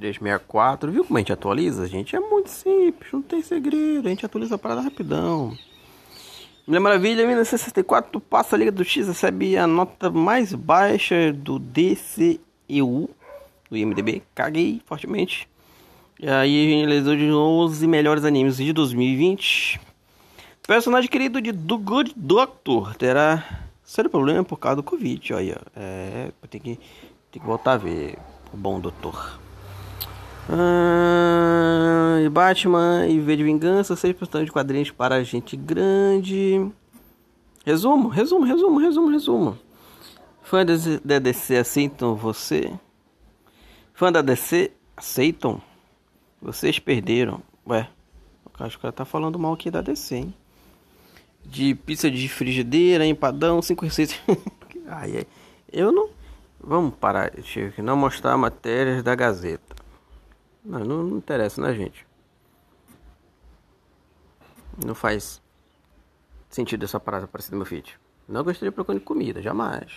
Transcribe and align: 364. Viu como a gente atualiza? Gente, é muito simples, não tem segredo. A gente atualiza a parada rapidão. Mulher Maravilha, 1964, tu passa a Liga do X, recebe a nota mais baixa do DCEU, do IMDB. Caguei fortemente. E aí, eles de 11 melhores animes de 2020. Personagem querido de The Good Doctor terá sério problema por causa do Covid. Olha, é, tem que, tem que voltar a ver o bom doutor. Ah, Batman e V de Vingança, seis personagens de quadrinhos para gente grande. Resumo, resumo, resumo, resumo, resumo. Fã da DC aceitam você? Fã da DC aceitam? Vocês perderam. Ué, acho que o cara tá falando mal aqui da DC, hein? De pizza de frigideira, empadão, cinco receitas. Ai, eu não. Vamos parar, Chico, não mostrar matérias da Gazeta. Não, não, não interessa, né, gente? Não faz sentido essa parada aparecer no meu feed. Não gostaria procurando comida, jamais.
364. 0.00 0.90
Viu 0.90 1.04
como 1.04 1.18
a 1.18 1.20
gente 1.20 1.32
atualiza? 1.32 1.86
Gente, 1.86 2.16
é 2.16 2.20
muito 2.20 2.48
simples, 2.48 3.12
não 3.12 3.20
tem 3.20 3.42
segredo. 3.42 4.06
A 4.06 4.08
gente 4.08 4.24
atualiza 4.24 4.54
a 4.54 4.58
parada 4.58 4.80
rapidão. 4.80 5.56
Mulher 6.66 6.80
Maravilha, 6.80 7.26
1964, 7.26 8.10
tu 8.12 8.20
passa 8.20 8.56
a 8.56 8.58
Liga 8.58 8.72
do 8.72 8.84
X, 8.84 9.08
recebe 9.08 9.56
a 9.56 9.66
nota 9.66 10.10
mais 10.10 10.54
baixa 10.54 11.32
do 11.32 11.58
DCEU, 11.58 13.10
do 13.68 13.76
IMDB. 13.76 14.22
Caguei 14.34 14.80
fortemente. 14.86 15.48
E 16.18 16.28
aí, 16.28 16.82
eles 16.82 17.04
de 17.04 17.30
11 17.32 17.86
melhores 17.86 18.24
animes 18.24 18.56
de 18.56 18.72
2020. 18.72 19.80
Personagem 20.66 21.10
querido 21.10 21.40
de 21.40 21.52
The 21.52 21.76
Good 21.76 22.12
Doctor 22.14 22.94
terá 22.94 23.44
sério 23.82 24.08
problema 24.08 24.44
por 24.44 24.56
causa 24.56 24.76
do 24.76 24.82
Covid. 24.82 25.34
Olha, 25.34 25.60
é, 25.74 26.30
tem 26.48 26.60
que, 26.60 26.78
tem 27.32 27.40
que 27.40 27.46
voltar 27.46 27.72
a 27.72 27.76
ver 27.76 28.16
o 28.54 28.56
bom 28.56 28.78
doutor. 28.78 29.40
Ah, 30.52 32.28
Batman 32.28 33.06
e 33.06 33.20
V 33.20 33.36
de 33.36 33.44
Vingança, 33.44 33.94
seis 33.94 34.16
personagens 34.16 34.46
de 34.46 34.52
quadrinhos 34.52 34.90
para 34.90 35.22
gente 35.22 35.56
grande. 35.56 36.68
Resumo, 37.64 38.08
resumo, 38.08 38.44
resumo, 38.44 38.80
resumo, 38.80 39.10
resumo. 39.10 39.58
Fã 40.42 40.66
da 41.04 41.20
DC 41.20 41.56
aceitam 41.56 42.16
você? 42.16 42.72
Fã 43.94 44.10
da 44.10 44.22
DC 44.22 44.72
aceitam? 44.96 45.62
Vocês 46.42 46.80
perderam. 46.80 47.40
Ué, 47.64 47.88
acho 48.58 48.70
que 48.70 48.78
o 48.78 48.82
cara 48.82 48.92
tá 48.92 49.04
falando 49.04 49.38
mal 49.38 49.52
aqui 49.52 49.70
da 49.70 49.80
DC, 49.80 50.16
hein? 50.16 50.34
De 51.44 51.76
pizza 51.76 52.10
de 52.10 52.28
frigideira, 52.28 53.06
empadão, 53.06 53.62
cinco 53.62 53.84
receitas. 53.84 54.18
Ai, 54.88 55.24
eu 55.72 55.92
não. 55.92 56.08
Vamos 56.60 56.94
parar, 56.96 57.30
Chico, 57.44 57.80
não 57.82 57.96
mostrar 57.96 58.36
matérias 58.36 59.02
da 59.04 59.14
Gazeta. 59.14 59.79
Não, 60.64 60.80
não, 60.80 61.02
não 61.02 61.18
interessa, 61.18 61.60
né, 61.60 61.74
gente? 61.74 62.06
Não 64.84 64.94
faz 64.94 65.42
sentido 66.48 66.84
essa 66.84 67.00
parada 67.00 67.24
aparecer 67.24 67.52
no 67.52 67.58
meu 67.58 67.66
feed. 67.66 67.98
Não 68.28 68.44
gostaria 68.44 68.72
procurando 68.72 69.02
comida, 69.02 69.42
jamais. 69.42 69.92